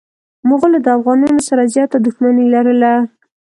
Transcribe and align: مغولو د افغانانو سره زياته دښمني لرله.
مغولو 0.49 0.77
د 0.81 0.87
افغانانو 0.97 1.41
سره 1.49 1.69
زياته 1.73 1.97
دښمني 2.05 2.45
لرله. 2.53 2.93